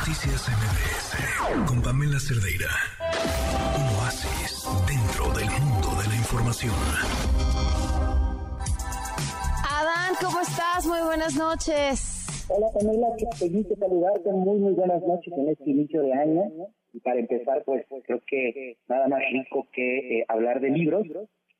Noticias 0.00 0.48
MBS 0.48 1.68
con 1.68 1.82
Pamela 1.82 2.18
Cerdeira. 2.18 2.72
Un 3.76 3.84
oasis 4.00 4.64
dentro 4.88 5.28
del 5.36 5.44
mundo 5.60 5.88
de 6.00 6.08
la 6.08 6.16
información. 6.16 6.72
Adán, 9.68 10.16
¿cómo 10.18 10.40
estás? 10.40 10.86
Muy 10.86 11.00
buenas 11.04 11.36
noches. 11.36 12.48
Hola 12.48 12.68
Pamela, 12.72 13.08
qué 13.18 13.26
feliz 13.36 13.68
de 13.68 13.76
saludarte. 13.76 14.32
Muy, 14.32 14.58
muy 14.60 14.72
buenas 14.72 15.02
noches 15.02 15.34
en 15.36 15.50
este 15.50 15.68
inicio 15.68 16.00
de 16.00 16.14
año. 16.14 16.44
Y 16.94 17.00
para 17.00 17.20
empezar, 17.20 17.62
pues 17.66 17.84
creo 18.06 18.22
que 18.26 18.78
nada 18.88 19.06
más 19.06 19.20
rico 19.30 19.68
que 19.70 20.20
eh, 20.20 20.24
hablar 20.28 20.62
de 20.62 20.70
libros. 20.70 21.06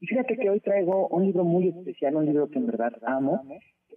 Y 0.00 0.06
fíjate 0.06 0.38
que 0.38 0.48
hoy 0.48 0.60
traigo 0.60 1.08
un 1.08 1.26
libro 1.26 1.44
muy 1.44 1.68
especial, 1.68 2.16
un 2.16 2.24
libro 2.24 2.48
que 2.48 2.58
en 2.58 2.68
verdad 2.68 2.92
amo 3.02 3.44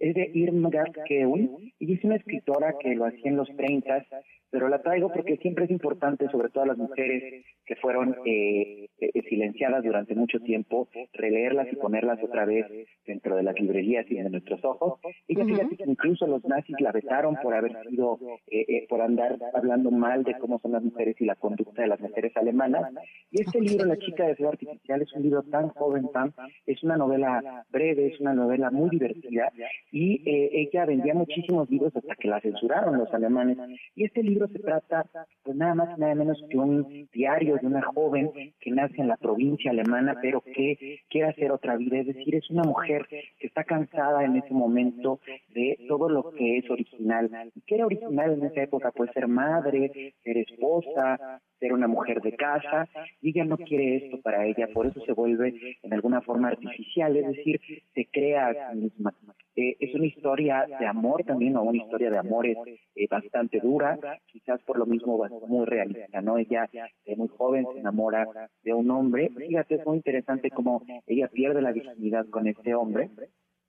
es 0.04 0.14
de 0.14 0.30
Irmgard 0.34 0.92
Keul 1.06 1.72
y 1.78 1.94
es 1.94 2.04
una 2.04 2.16
escritora 2.16 2.74
que 2.78 2.94
lo 2.94 3.06
hacía 3.06 3.30
en 3.30 3.36
los 3.36 3.48
30, 3.56 4.04
pero 4.50 4.68
la 4.68 4.82
traigo 4.82 5.10
porque 5.10 5.38
siempre 5.38 5.64
es 5.64 5.70
importante, 5.70 6.28
sobre 6.28 6.50
todo 6.50 6.64
a 6.64 6.66
las 6.68 6.76
mujeres 6.76 7.44
que 7.64 7.76
fueron 7.76 8.14
eh, 8.26 8.88
eh, 9.00 9.22
silenciadas 9.28 9.82
durante 9.82 10.14
mucho 10.14 10.40
tiempo, 10.40 10.88
releerlas 11.14 11.68
y 11.72 11.76
ponerlas 11.76 12.22
otra 12.22 12.44
vez 12.44 12.66
dentro 13.06 13.34
de 13.36 13.44
las 13.44 13.58
librerías 13.58 14.04
y 14.10 14.16
de 14.16 14.28
nuestros 14.28 14.62
ojos. 14.64 15.00
Y 15.42 15.44
fíjate 15.44 15.76
que 15.76 15.84
incluso 15.90 16.26
los 16.26 16.44
nazis 16.44 16.76
la 16.80 16.92
vetaron 16.92 17.36
por 17.42 17.54
haber 17.54 17.72
sido, 17.88 18.18
eh, 18.46 18.86
por 18.88 19.00
andar 19.00 19.38
hablando 19.52 19.90
mal 19.90 20.22
de 20.24 20.38
cómo 20.38 20.58
son 20.60 20.72
las 20.72 20.82
mujeres 20.82 21.16
y 21.20 21.24
la 21.24 21.34
conducta 21.34 21.82
de 21.82 21.88
las 21.88 22.00
mujeres 22.00 22.36
alemanas. 22.36 22.92
Y 23.30 23.42
este 23.42 23.60
libro, 23.60 23.84
La 23.86 23.98
chica 23.98 24.26
de 24.26 24.36
fuego 24.36 24.52
artificial, 24.52 25.02
es 25.02 25.12
un 25.12 25.22
libro 25.22 25.42
tan 25.42 25.68
joven, 25.70 26.08
tan, 26.12 26.32
es 26.66 26.82
una 26.82 26.96
novela 26.96 27.64
breve, 27.70 28.06
es 28.06 28.20
una 28.20 28.32
novela 28.32 28.70
muy 28.70 28.90
divertida 28.90 29.52
y 29.90 30.22
eh, 30.28 30.50
ella 30.52 30.86
vendía 30.86 31.14
muchísimos 31.14 31.68
libros 31.70 31.94
hasta 31.96 32.14
que 32.14 32.28
la 32.28 32.40
censuraron 32.40 32.98
los 32.98 33.12
alemanes. 33.12 33.58
Y 33.94 34.04
este 34.04 34.22
libro 34.22 34.48
se 34.48 34.58
trata, 34.58 35.06
pues 35.42 35.56
nada 35.56 35.74
más 35.74 35.96
y 35.96 36.00
nada 36.00 36.14
menos 36.14 36.42
que 36.48 36.58
un 36.58 37.08
diario 37.12 37.56
de 37.56 37.66
una 37.66 37.82
joven 37.82 38.30
que 38.60 38.70
nace 38.70 39.00
en 39.00 39.08
la 39.08 39.16
provincia 39.16 39.70
alemana, 39.70 40.16
pero 40.20 40.40
que 40.40 41.00
quiere 41.08 41.28
hacer 41.28 41.52
otra 41.52 41.76
vida. 41.76 41.98
Es 41.98 42.06
decir, 42.06 42.34
es 42.34 42.50
una 42.50 42.62
mujer 42.62 43.06
que 43.08 43.46
está 43.46 43.64
cansada 43.64 44.24
en 44.24 44.36
ese 44.36 44.52
momento 44.52 45.20
de 45.48 45.78
todo 45.88 46.08
lo 46.08 46.30
que 46.32 46.58
es 46.58 46.70
original. 46.70 47.30
¿Y 47.54 47.60
qué 47.62 47.76
era 47.76 47.86
original 47.86 48.32
en 48.32 48.44
esa 48.46 48.62
época? 48.62 48.92
Pues 48.92 49.10
ser 49.12 49.28
madre, 49.28 50.14
ser 50.22 50.38
esposa, 50.38 51.40
ser 51.58 51.72
una 51.72 51.88
mujer 51.88 52.20
de 52.20 52.32
casa, 52.32 52.88
y 53.20 53.30
ella 53.30 53.44
no 53.44 53.56
quiere 53.56 53.96
esto 53.96 54.20
para 54.20 54.46
ella, 54.46 54.68
por 54.72 54.86
eso 54.86 55.00
se 55.04 55.12
vuelve 55.12 55.54
en 55.82 55.92
alguna 55.92 56.20
forma 56.20 56.48
artificial, 56.48 57.16
es 57.16 57.26
decir, 57.28 57.60
se 57.94 58.06
crea 58.06 58.48
a 58.48 58.72
sí 58.72 58.78
misma. 58.78 59.14
Eh, 59.56 59.76
es 59.78 59.94
una 59.94 60.06
historia 60.06 60.66
de 60.78 60.86
amor 60.86 61.22
también, 61.24 61.56
o 61.56 61.62
una 61.62 61.78
historia 61.78 62.10
de 62.10 62.18
amores 62.18 62.58
eh, 62.96 63.06
bastante 63.08 63.60
dura, 63.60 63.98
quizás 64.26 64.60
por 64.64 64.78
lo 64.78 64.86
mismo 64.86 65.24
muy 65.46 65.64
realista, 65.64 66.20
¿no? 66.20 66.38
Ella 66.38 66.68
de 67.06 67.16
muy 67.16 67.28
joven 67.28 67.64
se 67.72 67.78
enamora 67.78 68.26
de 68.62 68.74
un 68.74 68.90
hombre, 68.90 69.30
fíjate, 69.30 69.76
es 69.76 69.86
muy 69.86 69.96
interesante 69.96 70.50
cómo 70.50 70.82
ella 71.06 71.28
pierde 71.28 71.62
la 71.62 71.72
virginidad 71.72 72.26
con 72.28 72.48
este 72.48 72.74
hombre, 72.74 73.10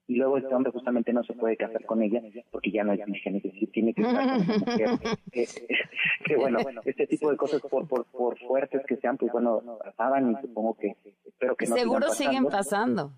y 0.08 0.16
luego 0.16 0.38
este 0.38 0.54
hombre 0.54 0.72
justamente 0.72 1.12
no 1.12 1.24
se 1.24 1.32
puede 1.32 1.56
casar 1.56 1.84
con 1.84 2.02
ella 2.02 2.22
porque 2.50 2.70
ya 2.70 2.84
no 2.84 2.92
es 2.92 3.04
virgen, 3.04 3.36
es 3.36 3.42
decir, 3.42 3.70
tiene 3.72 3.92
que 3.92 4.02
estar 4.02 4.24
con 4.24 4.42
una 4.42 4.58
mujer. 4.58 4.90
que 6.24 6.36
bueno, 6.36 6.58
este 6.84 7.06
tipo 7.06 7.30
de 7.30 7.36
cosas 7.36 7.60
por, 7.62 7.88
por, 7.88 8.04
por 8.06 8.38
fuertes 8.38 8.82
que 8.86 8.96
sean, 8.96 9.16
pues 9.16 9.32
bueno, 9.32 9.62
pasaban 9.82 10.32
y 10.32 10.36
supongo 10.40 10.74
que 10.74 10.96
espero 11.24 11.56
que 11.56 11.66
no 11.66 11.76
Seguro 11.76 12.08
siguen 12.10 12.46
pasando. 12.46 13.12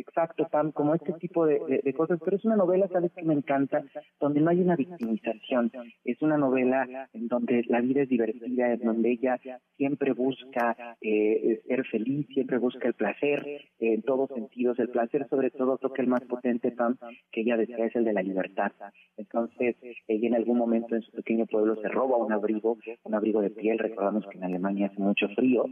Exacto, 0.00 0.48
Pam, 0.50 0.72
como 0.72 0.94
este 0.94 1.12
tipo 1.14 1.44
de, 1.44 1.92
cosas, 1.94 2.18
pero 2.24 2.36
es 2.36 2.44
una 2.46 2.56
novela, 2.56 2.88
sabes 2.88 3.12
que 3.12 3.22
me 3.22 3.34
encanta, 3.34 3.82
donde 4.18 4.40
no 4.40 4.48
hay 4.50 4.60
una 4.60 4.74
victimización, 4.74 5.70
es 6.04 6.22
una 6.22 6.38
novela 6.38 7.08
en 7.12 7.28
donde 7.28 7.64
la 7.68 7.82
vida 7.82 8.02
es 8.02 8.08
divertida, 8.08 8.72
en 8.72 8.80
donde 8.80 9.10
ella 9.10 9.38
siempre 9.76 10.12
busca 10.12 10.96
eh, 11.02 11.60
ser 11.66 11.84
feliz, 11.86 12.26
siempre 12.28 12.56
busca 12.56 12.88
el 12.88 12.94
placer, 12.94 13.46
en 13.78 14.00
todos 14.02 14.30
sentidos, 14.30 14.78
el 14.78 14.88
placer 14.88 15.28
sobre 15.28 15.50
todo 15.50 15.76
creo 15.76 15.92
que 15.92 16.02
el 16.02 16.08
más 16.08 16.22
potente, 16.22 16.72
Pam, 16.72 16.96
que 17.30 17.42
ella 17.42 17.58
desea 17.58 17.86
es 17.86 17.96
el 17.96 18.04
de 18.04 18.14
la 18.14 18.22
libertad. 18.22 18.72
Entonces, 19.18 19.76
ella 20.08 20.28
en 20.28 20.34
algún 20.34 20.56
momento 20.56 20.96
en 20.96 21.02
su 21.02 21.12
pequeño 21.12 21.44
pueblo 21.44 21.76
se 21.76 21.88
roba 21.88 22.16
un 22.16 22.32
abrigo, 22.32 22.78
un 23.04 23.14
abrigo 23.14 23.42
de 23.42 23.50
piel, 23.50 23.78
recordamos 23.78 24.26
que 24.28 24.38
en 24.38 24.44
Alemania 24.44 24.86
hace 24.86 25.00
mucho 25.00 25.28
frío, 25.36 25.66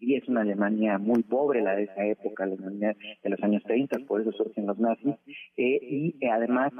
y 0.00 0.16
es 0.16 0.26
una 0.28 0.40
Alemania 0.40 0.98
muy 0.98 1.22
pobre 1.22 1.60
la 1.62 1.76
de 1.76 1.84
esa 1.84 2.04
época, 2.06 2.46
la 2.46 2.54
Alemania 2.54 2.96
de 3.22 3.30
los 3.30 3.42
años 3.42 3.62
30, 3.64 3.73
por 4.06 4.20
eso 4.20 4.32
surgen 4.32 4.66
los 4.66 4.78
nazis, 4.78 5.14
eh, 5.56 5.78
y 5.82 6.16
eh, 6.20 6.30
además 6.30 6.72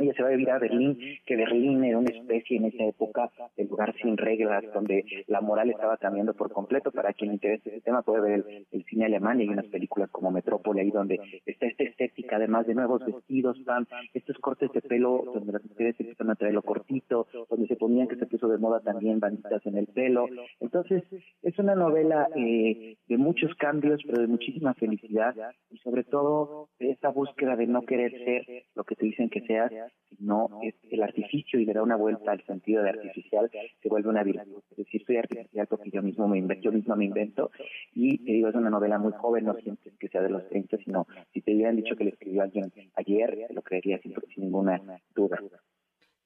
ella 0.00 0.14
se 0.14 0.22
va 0.22 0.28
a 0.28 0.32
vivir 0.32 0.50
a 0.50 0.58
Berlín, 0.58 0.98
que 1.26 1.36
Berlín 1.36 1.84
era 1.84 1.98
una 1.98 2.10
especie 2.10 2.56
en 2.56 2.66
esa 2.66 2.84
época 2.84 3.30
de 3.56 3.64
lugar 3.64 3.94
sin 4.00 4.16
reglas, 4.16 4.64
donde 4.72 5.04
la 5.26 5.40
moral 5.40 5.70
estaba 5.70 5.96
cambiando 5.96 6.34
por 6.34 6.50
completo. 6.52 6.90
Para 6.90 7.12
quien 7.12 7.28
le 7.28 7.34
interese 7.34 7.68
ese 7.68 7.80
tema 7.80 8.02
puede 8.02 8.20
ver 8.20 8.44
el, 8.70 8.84
cine 8.84 9.04
alemán 9.04 9.40
y 9.40 9.48
unas 9.48 9.66
películas 9.66 10.10
como 10.10 10.30
Metrópoli, 10.30 10.80
ahí 10.80 10.90
donde 10.90 11.20
está 11.46 11.66
esta 11.66 11.84
estética, 11.84 12.36
además 12.36 12.66
de 12.66 12.74
nuevos 12.74 13.04
vestidos, 13.04 13.62
van 13.64 13.86
estos 14.14 14.36
cortes 14.38 14.72
de 14.72 14.80
pelo, 14.80 15.22
donde 15.32 15.52
las 15.52 15.64
mujeres 15.64 15.96
se 15.96 16.02
empiezan 16.02 16.30
a 16.30 16.34
traerlo 16.34 16.62
cortito, 16.62 17.26
donde 17.48 17.66
se 17.66 17.76
ponían 17.76 18.08
que 18.08 18.16
se 18.16 18.26
puso 18.26 18.48
de 18.48 18.58
moda 18.58 18.80
también 18.80 19.20
banditas 19.20 19.64
en 19.66 19.76
el 19.76 19.86
pelo. 19.86 20.26
Entonces, 20.60 21.04
es 21.42 21.58
una 21.58 21.74
novela 21.74 22.28
eh, 22.34 22.96
de 23.06 23.18
muchos 23.18 23.54
cambios, 23.54 24.00
pero 24.06 24.22
de 24.22 24.26
muchísima 24.26 24.74
felicidad 24.74 25.34
y 25.70 25.78
sobre 25.78 26.04
todo 26.04 26.68
de 26.78 26.90
esa 26.90 27.10
búsqueda 27.10 27.56
de 27.56 27.66
no 27.66 27.82
querer 27.82 28.12
ser 28.24 28.64
lo 28.74 28.84
que 28.84 28.96
te 28.96 29.06
dicen 29.06 29.28
que 29.28 29.40
seas, 29.42 29.72
sino 30.16 30.48
es 30.62 30.74
el 30.90 31.02
artificio 31.02 31.58
y 31.60 31.64
le 31.64 31.72
da 31.72 31.82
una 31.82 31.96
vuelta 31.96 32.32
al 32.32 32.44
sentido 32.44 32.82
de 32.82 32.90
artificial, 32.90 33.50
se 33.82 33.88
vuelve 33.88 34.08
una 34.08 34.22
virtud. 34.22 34.62
Es 34.70 34.76
decir, 34.78 35.04
soy 35.06 35.16
artificial 35.16 35.66
porque 35.66 35.90
yo 35.90 36.02
mismo 36.02 36.26
me 36.28 36.38
invento, 36.38 36.64
yo 36.64 36.72
mismo 36.72 36.96
me 36.96 37.04
invento 37.04 37.50
y 37.94 38.18
te 38.18 38.32
digo, 38.32 38.48
es 38.48 38.54
una 38.54 38.70
novela 38.70 38.98
muy 38.98 39.12
joven, 39.12 39.44
no 39.44 39.54
siempre 39.54 39.92
que 39.98 40.08
sea 40.08 40.22
de 40.22 40.30
los 40.30 40.48
30, 40.48 40.78
sino 40.78 41.06
si 41.32 41.40
te 41.40 41.54
hubieran 41.54 41.76
dicho 41.76 41.96
que 41.96 42.04
le 42.04 42.10
escribió 42.10 42.42
alguien 42.42 42.72
ayer, 42.94 43.46
lo 43.50 43.62
creería 43.62 44.00
sin, 44.00 44.14
ninguna 44.36 44.80
duda. 45.14 45.38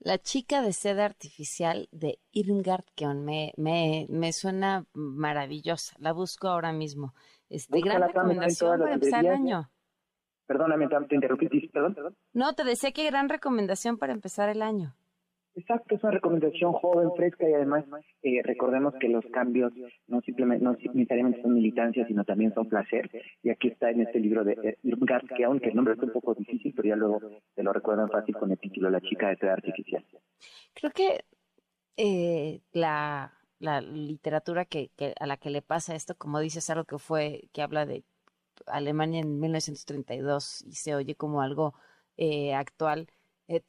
La 0.00 0.18
chica 0.18 0.60
de 0.60 0.72
seda 0.72 1.06
artificial 1.06 1.88
de 1.90 2.18
Irmgard 2.32 2.84
Keon 2.94 3.24
me, 3.24 3.52
me, 3.56 4.06
me 4.10 4.32
suena 4.32 4.86
maravillosa. 4.92 5.96
La 5.98 6.12
busco 6.12 6.48
ahora 6.48 6.72
mismo. 6.72 7.14
Este, 7.48 7.80
gran 7.80 8.02
recomendación 8.02 8.80
para 8.80 8.94
empezar 8.94 9.24
el 9.24 9.30
año. 9.30 9.70
Perdóname, 10.46 10.88
te 10.88 11.14
interrumpí, 11.14 11.68
perdón, 11.68 11.94
perdón. 11.94 12.16
No, 12.32 12.52
te 12.54 12.64
decía 12.64 12.92
que 12.92 13.06
gran 13.06 13.28
recomendación 13.28 13.98
para 13.98 14.12
empezar 14.12 14.48
el 14.48 14.62
año. 14.62 14.94
Exacto, 15.56 15.94
es 15.94 16.02
una 16.02 16.14
recomendación 16.14 16.72
joven, 16.72 17.10
fresca 17.16 17.48
y 17.48 17.52
además 17.52 17.84
eh, 18.22 18.42
recordemos 18.42 18.92
que 18.98 19.08
los 19.08 19.24
cambios 19.26 19.72
no 20.08 20.20
simplemente 20.22 20.64
no 20.64 20.72
necesariamente 20.72 21.42
son 21.42 21.54
militancia, 21.54 22.04
sino 22.08 22.24
también 22.24 22.52
son 22.54 22.68
placer. 22.68 23.08
Y 23.42 23.50
aquí 23.50 23.68
está 23.68 23.90
en 23.90 24.00
este 24.00 24.18
libro 24.18 24.42
de 24.42 24.78
Irmgard, 24.82 25.28
que 25.28 25.44
aunque 25.44 25.68
el 25.68 25.76
nombre 25.76 25.94
es 25.94 26.00
un 26.00 26.10
poco 26.10 26.34
difícil, 26.34 26.72
pero 26.74 26.88
ya 26.88 26.96
luego 26.96 27.20
te 27.54 27.62
lo 27.62 27.72
recuerdan 27.72 28.10
fácil 28.10 28.34
con 28.34 28.50
el 28.50 28.58
título 28.58 28.90
La 28.90 29.00
chica 29.00 29.28
de 29.28 29.36
seda 29.36 29.52
artificial. 29.52 30.04
Creo 30.74 30.90
que 30.90 31.24
eh, 31.96 32.60
la, 32.72 33.32
la 33.60 33.80
literatura 33.80 34.64
que, 34.64 34.90
que, 34.96 35.14
a 35.20 35.26
la 35.26 35.36
que 35.36 35.50
le 35.50 35.62
pasa 35.62 35.94
esto, 35.94 36.16
como 36.16 36.40
dices, 36.40 36.68
algo 36.68 36.84
que 36.84 36.98
fue 36.98 37.48
que 37.52 37.62
habla 37.62 37.86
de 37.86 38.02
Alemania 38.66 39.20
en 39.20 39.40
1932 39.40 40.62
y 40.66 40.74
se 40.74 40.94
oye 40.94 41.14
como 41.14 41.40
algo 41.40 41.74
eh, 42.16 42.54
actual, 42.54 43.08
eh, 43.48 43.62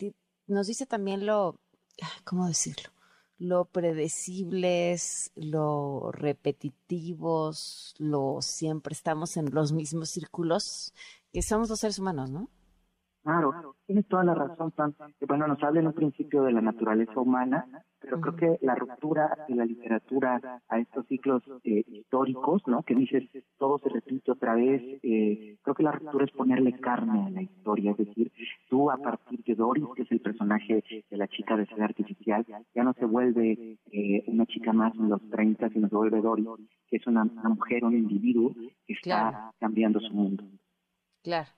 nos 0.47 0.67
dice 0.67 0.85
también 0.85 1.25
lo, 1.25 1.59
¿cómo 2.23 2.47
decirlo? 2.47 2.89
Lo 3.37 3.65
predecibles, 3.65 5.31
lo 5.35 6.11
repetitivos, 6.13 7.93
lo 7.97 8.41
siempre 8.41 8.93
estamos 8.93 9.35
en 9.35 9.53
los 9.53 9.73
mismos 9.73 10.09
círculos 10.09 10.93
que 11.33 11.41
somos 11.41 11.69
los 11.69 11.81
seres 11.81 11.99
humanos, 11.99 12.31
¿no? 12.31 12.49
Tienes 13.85 14.07
toda 14.07 14.23
la 14.23 14.33
razón, 14.33 14.73
Bueno, 15.27 15.47
nos 15.47 15.61
habla 15.61 15.79
en 15.79 15.87
un 15.87 15.93
principio 15.93 16.43
de 16.43 16.51
la 16.51 16.61
naturaleza 16.61 17.19
humana, 17.19 17.67
pero 17.99 18.19
creo 18.19 18.35
que 18.35 18.65
la 18.65 18.73
ruptura 18.73 19.45
de 19.47 19.55
la 19.55 19.65
literatura 19.65 20.41
a 20.67 20.79
estos 20.79 21.05
ciclos 21.05 21.43
eh, 21.63 21.83
históricos, 21.87 22.63
¿no? 22.65 22.81
Que 22.81 22.95
dices, 22.95 23.29
todo 23.59 23.77
se 23.79 23.89
repite 23.89 24.31
otra 24.31 24.55
vez, 24.55 24.81
eh, 25.03 25.57
creo 25.61 25.75
que 25.75 25.83
la 25.83 25.91
ruptura 25.91 26.25
es 26.25 26.31
ponerle 26.31 26.73
carne 26.79 27.27
a 27.27 27.29
la 27.29 27.43
historia, 27.43 27.91
es 27.91 27.97
decir, 27.97 28.31
tú 28.69 28.89
a 28.89 28.97
partir 28.97 29.43
de 29.43 29.53
Doris, 29.53 29.85
que 29.95 30.01
es 30.01 30.11
el 30.11 30.19
personaje 30.19 30.83
de 31.09 31.17
la 31.17 31.27
chica 31.27 31.55
de 31.55 31.67
seda 31.67 31.85
artificial, 31.85 32.43
ya 32.73 32.83
no 32.83 32.93
se 32.93 33.05
vuelve 33.05 33.77
eh, 33.91 34.23
una 34.25 34.47
chica 34.47 34.73
más 34.73 34.95
en 34.95 35.09
los 35.09 35.21
30, 35.29 35.69
sino 35.69 35.89
se 35.89 35.95
vuelve 35.95 36.21
Doris, 36.21 36.47
que 36.87 36.97
es 36.97 37.05
una, 37.05 37.25
mujer, 37.25 37.83
un 37.83 37.95
individuo 37.95 38.51
que 38.87 38.93
está 38.93 39.51
cambiando 39.59 39.99
su 39.99 40.11
mundo. 40.11 40.43
Claro. 41.23 41.49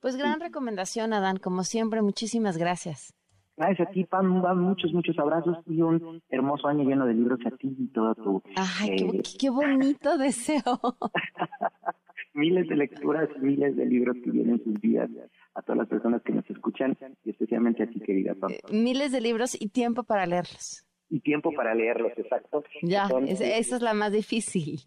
Pues 0.00 0.16
gran 0.16 0.40
recomendación, 0.40 1.12
Adán, 1.12 1.36
como 1.36 1.62
siempre, 1.62 2.00
muchísimas 2.02 2.56
gracias. 2.56 3.14
Gracias 3.56 3.88
a 3.88 3.90
ti, 3.90 4.04
Pam, 4.04 4.42
muchos, 4.58 4.94
muchos 4.94 5.18
abrazos 5.18 5.58
y 5.66 5.82
un 5.82 6.22
hermoso 6.30 6.66
año 6.66 6.82
lleno 6.84 7.04
de 7.04 7.12
libros 7.12 7.40
a 7.44 7.50
ti 7.50 7.76
y 7.78 7.88
todo 7.88 8.14
tu... 8.14 8.42
¡Ay, 8.56 9.20
qué, 9.38 9.48
eh, 9.48 9.50
bonito 9.50 10.16
deseo! 10.16 10.62
miles 12.32 12.66
de 12.68 12.76
lecturas, 12.76 13.28
miles 13.38 13.76
de 13.76 13.84
libros 13.84 14.16
que 14.24 14.30
vienen 14.30 14.54
en 14.54 14.64
sus 14.64 14.80
vidas 14.80 15.10
a 15.54 15.60
todas 15.60 15.76
las 15.76 15.88
personas 15.88 16.22
que 16.22 16.32
nos 16.32 16.48
escuchan 16.48 16.96
y 17.22 17.30
especialmente 17.30 17.82
a 17.82 17.86
ti, 17.86 18.00
querida 18.00 18.34
Pam. 18.34 18.50
Eh, 18.50 18.60
miles 18.72 19.12
de 19.12 19.20
libros 19.20 19.54
y 19.60 19.68
tiempo 19.68 20.04
para 20.04 20.24
leerlos. 20.24 20.86
y 21.10 21.20
tiempo 21.20 21.52
para 21.52 21.74
leerlos, 21.74 22.12
exacto. 22.16 22.64
Ya, 22.80 23.08
esa 23.26 23.76
es 23.76 23.82
la 23.82 23.92
más 23.92 24.12
difícil. 24.12 24.80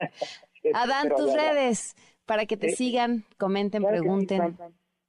Adán, 0.74 1.10
tus 1.16 1.32
redes, 1.32 1.94
para 2.28 2.44
que 2.44 2.58
te 2.58 2.68
sigan, 2.68 3.24
comenten, 3.38 3.82
pregunten. 3.82 4.56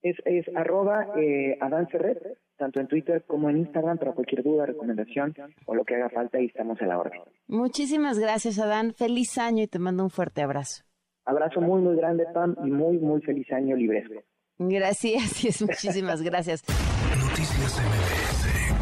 es, 0.02 0.16
es 0.26 0.46
arroba 0.56 1.06
eh, 1.18 1.58
Adán 1.60 1.88
Ferrer, 1.90 2.38
tanto 2.58 2.80
en 2.80 2.88
Twitter 2.88 3.24
como 3.28 3.50
en 3.50 3.58
Instagram, 3.58 3.98
para 3.98 4.14
cualquier 4.14 4.42
duda, 4.42 4.66
recomendación 4.66 5.36
o 5.66 5.76
lo 5.76 5.84
que 5.84 5.96
haga 5.96 6.10
falta, 6.10 6.40
y 6.40 6.46
estamos 6.46 6.82
a 6.82 6.86
la 6.86 6.98
orden. 6.98 7.20
Muchísimas 7.48 8.18
gracias, 8.18 8.58
Adán. 8.58 8.94
Feliz 8.94 9.38
año 9.38 9.64
y 9.64 9.68
te 9.68 9.80
mando 9.80 10.02
un 10.04 10.10
fuerte 10.10 10.42
abrazo. 10.42 10.84
Abrazo 11.26 11.60
muy, 11.60 11.82
muy 11.82 11.98
grande, 11.98 12.26
Pam, 12.34 12.56
y 12.64 12.72
muy, 12.72 12.98
muy 12.98 13.22
feliz 13.22 13.52
año 13.52 13.76
libresco. 13.76 14.24
Gracias, 14.58 15.62
muchísimas 15.62 16.22
gracias. 16.22 16.64
Noticias 17.20 17.80
MBS 17.80 18.79